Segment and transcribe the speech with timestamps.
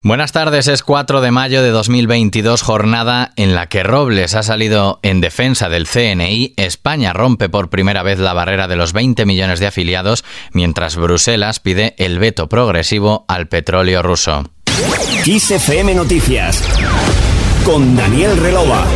[0.00, 5.00] Buenas tardes, es 4 de mayo de 2022, jornada en la que Robles ha salido
[5.02, 9.58] en defensa del CNI, España rompe por primera vez la barrera de los 20 millones
[9.58, 14.44] de afiliados, mientras Bruselas pide el veto progresivo al petróleo ruso.
[15.96, 16.62] Noticias
[17.64, 18.86] con Daniel Relova.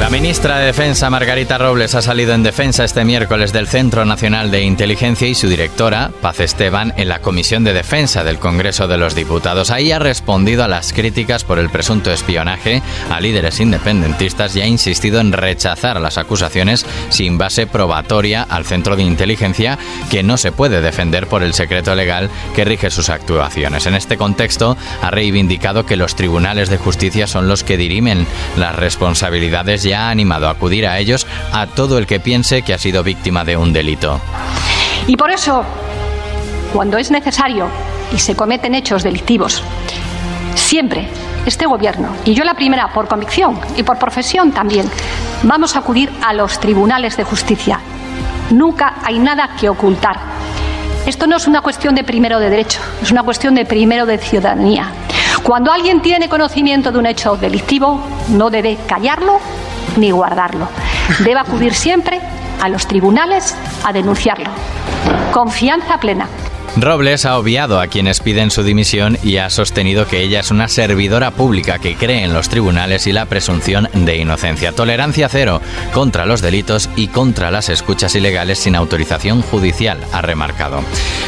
[0.00, 4.50] La ministra de Defensa, Margarita Robles, ha salido en defensa este miércoles del Centro Nacional
[4.50, 8.96] de Inteligencia y su directora, Paz Esteban, en la Comisión de Defensa del Congreso de
[8.96, 9.70] los Diputados.
[9.70, 14.66] Ahí ha respondido a las críticas por el presunto espionaje a líderes independentistas y ha
[14.66, 19.78] insistido en rechazar las acusaciones sin base probatoria al Centro de Inteligencia,
[20.10, 23.84] que no se puede defender por el secreto legal que rige sus actuaciones.
[23.84, 28.26] En este contexto, ha reivindicado que los tribunales de justicia son los que dirimen
[28.56, 32.78] las responsabilidades ha animado a acudir a ellos a todo el que piense que ha
[32.78, 34.20] sido víctima de un delito.
[35.06, 35.64] Y por eso,
[36.72, 37.68] cuando es necesario
[38.14, 39.62] y se cometen hechos delictivos,
[40.54, 41.08] siempre
[41.46, 44.88] este gobierno, y yo la primera por convicción y por profesión también,
[45.42, 47.80] vamos a acudir a los tribunales de justicia.
[48.50, 50.18] Nunca hay nada que ocultar.
[51.06, 54.18] Esto no es una cuestión de primero de derecho, es una cuestión de primero de
[54.18, 54.92] ciudadanía.
[55.42, 59.40] Cuando alguien tiene conocimiento de un hecho delictivo, no debe callarlo
[59.96, 60.68] ni guardarlo.
[61.20, 62.20] Debe acudir siempre
[62.60, 64.50] a los tribunales a denunciarlo.
[65.32, 66.26] Confianza plena.
[66.76, 70.68] Robles ha obviado a quienes piden su dimisión y ha sostenido que ella es una
[70.68, 74.72] servidora pública que cree en los tribunales y la presunción de inocencia.
[74.72, 75.60] Tolerancia cero
[75.92, 80.82] contra los delitos y contra las escuchas ilegales sin autorización judicial, ha remarcado.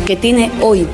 [0.05, 0.87] que tiene hoy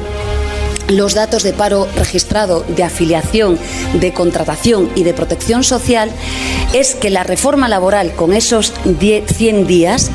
[0.90, 3.58] los datos de paro registrado, de afiliación,
[3.94, 6.12] de contratación y de protección social
[6.74, 10.12] es que la reforma laboral con esos 100 días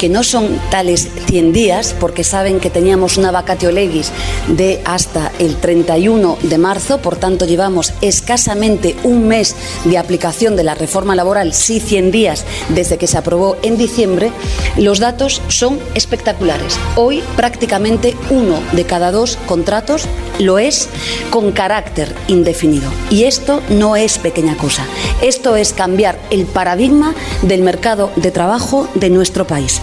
[0.00, 4.12] que no son tales 100 días, porque saben que teníamos una vacatio legis
[4.48, 10.64] de hasta el 31 de marzo, por tanto llevamos escasamente un mes de aplicación de
[10.64, 14.32] la reforma laboral, sí 100 días desde que se aprobó en diciembre,
[14.78, 16.78] los datos son espectaculares.
[16.96, 20.06] Hoy prácticamente uno de cada dos contratos
[20.38, 20.88] lo es
[21.28, 22.90] con carácter indefinido.
[23.10, 24.86] Y esto no es pequeña cosa.
[25.20, 29.82] Esto es cambiar el paradigma del mercado de trabajo de nuestro país.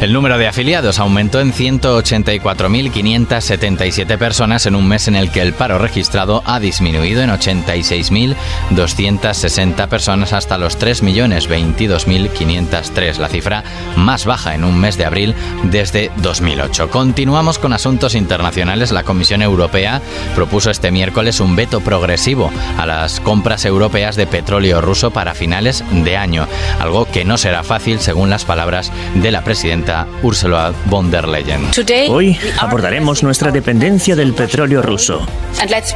[0.00, 5.54] El número de afiliados aumentó en 184.577 personas en un mes en el que el
[5.54, 13.64] paro registrado ha disminuido en 86.260 personas hasta los 3.022.503, la cifra
[13.96, 16.90] más baja en un mes de abril desde 2008.
[16.90, 18.92] Continuamos con asuntos internacionales.
[18.92, 20.00] La Comisión Europea
[20.36, 25.82] propuso este miércoles un veto progresivo a las compras europeas de petróleo ruso para finales
[25.90, 26.46] de año,
[26.78, 29.87] algo que no será fácil según las palabras de la presidenta
[30.22, 31.70] Ursula von der Leyen.
[32.08, 35.26] Hoy abordaremos nuestra dependencia del petróleo ruso.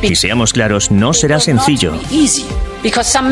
[0.02, 1.92] Y seamos claros, no será sencillo.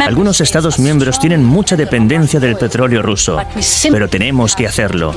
[0.06, 3.38] Algunos Estados miembros tienen mucha dependencia del petróleo ruso,
[3.90, 5.14] pero tenemos que hacerlo.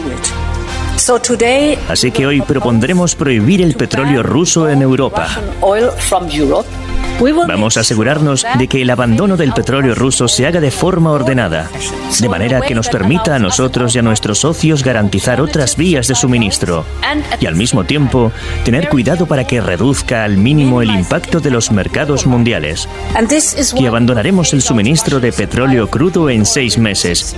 [1.89, 5.27] Así que hoy propondremos prohibir el petróleo ruso en Europa.
[7.31, 11.69] Vamos a asegurarnos de que el abandono del petróleo ruso se haga de forma ordenada,
[12.19, 16.15] de manera que nos permita a nosotros y a nuestros socios garantizar otras vías de
[16.15, 16.85] suministro
[17.39, 18.31] y al mismo tiempo
[18.65, 22.89] tener cuidado para que reduzca al mínimo el impacto de los mercados mundiales.
[23.77, 27.35] Y abandonaremos el suministro de petróleo crudo en seis meses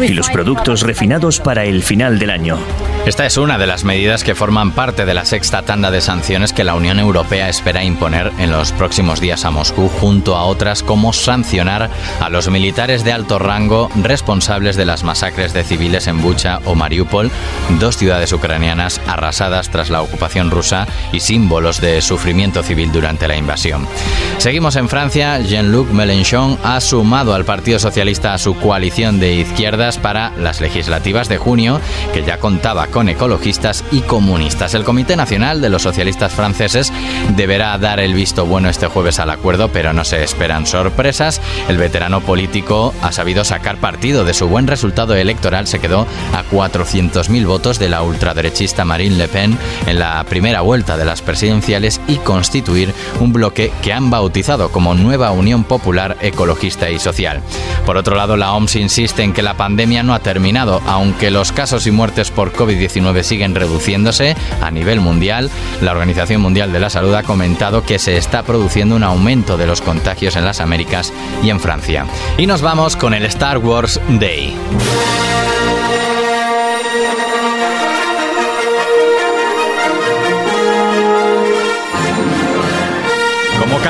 [0.00, 2.58] y los productos refinados para el final del año.
[3.06, 6.52] Esta es una de las medidas que forman parte de la sexta tanda de sanciones
[6.52, 10.44] que la Unión Europea espera imponer en los próximos próximos días a Moscú, junto a
[10.44, 11.88] otras como sancionar
[12.20, 16.74] a los militares de alto rango responsables de las masacres de civiles en Bucha o
[16.74, 17.30] Mariupol,
[17.78, 23.38] dos ciudades ucranianas arrasadas tras la ocupación rusa y símbolos de sufrimiento civil durante la
[23.38, 23.88] invasión.
[24.36, 25.40] Seguimos en Francia.
[25.40, 31.30] Jean-Luc Mélenchon ha sumado al Partido Socialista a su coalición de izquierdas para las legislativas
[31.30, 31.80] de junio,
[32.12, 34.74] que ya contaba con ecologistas y comunistas.
[34.74, 36.92] El Comité Nacional de los Socialistas Franceses
[37.34, 41.40] deberá dar el visto bueno este jueves al acuerdo, pero no se esperan sorpresas.
[41.68, 45.66] El veterano político ha sabido sacar partido de su buen resultado electoral.
[45.66, 50.96] Se quedó a 400.000 votos de la ultraderechista Marine Le Pen en la primera vuelta
[50.96, 56.90] de las presidenciales y constituir un bloque que han bautizado como Nueva Unión Popular Ecologista
[56.90, 57.42] y Social.
[57.86, 61.52] Por otro lado, la OMS insiste en que la pandemia no ha terminado, aunque los
[61.52, 65.50] casos y muertes por COVID-19 siguen reduciéndose a nivel mundial.
[65.80, 69.66] La Organización Mundial de la Salud ha comentado que se está produciendo un aumento de
[69.66, 71.12] los contagios en las Américas
[71.42, 72.06] y en Francia.
[72.38, 74.54] Y nos vamos con el Star Wars Day.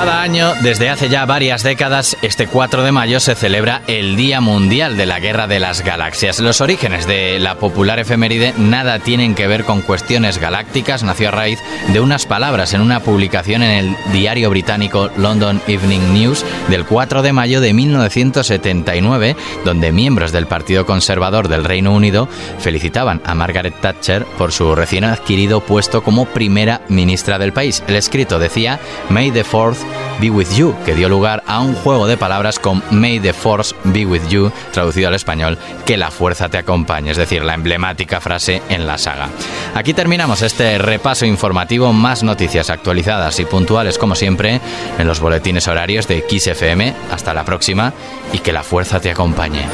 [0.01, 4.41] Cada año, desde hace ya varias décadas, este 4 de mayo se celebra el Día
[4.41, 6.41] Mundial de la Guerra de las Galaxias.
[6.41, 11.33] Los orígenes de la popular efeméride nada tienen que ver con cuestiones galácticas, nació a
[11.33, 11.59] raíz
[11.93, 17.21] de unas palabras en una publicación en el diario británico London Evening News del 4
[17.21, 19.37] de mayo de 1979,
[19.67, 22.27] donde miembros del Partido Conservador del Reino Unido
[22.59, 27.83] felicitaban a Margaret Thatcher por su recién adquirido puesto como primera ministra del país.
[27.87, 28.81] El escrito decía
[29.11, 29.91] May the Fourth
[30.21, 33.75] Be With You, que dio lugar a un juego de palabras con May the Force
[33.85, 38.21] Be With You, traducido al español, que la fuerza te acompañe, es decir, la emblemática
[38.21, 39.29] frase en la saga.
[39.75, 44.61] Aquí terminamos este repaso informativo, más noticias actualizadas y puntuales como siempre
[44.99, 46.95] en los boletines horarios de XFM.
[47.11, 47.93] Hasta la próxima
[48.33, 49.65] y que la fuerza te acompañe.